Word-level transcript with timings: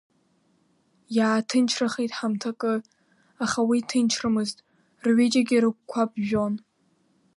Иааҭынчрахеит 1.15 2.11
ҳамҭакы, 2.17 2.73
аха 3.43 3.59
уи 3.69 3.79
ҭынчрамызт, 3.87 4.57
рҩыџьагьы 5.05 5.57
рыгәқәа 5.63 6.03
ԥжәон. 6.11 6.53